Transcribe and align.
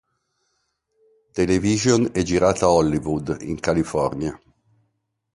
Television 1.31 2.09
e 2.11 2.23
girata 2.23 2.65
a 2.65 2.71
Hollywood 2.71 3.37
in 3.41 3.59
California. 3.59 4.35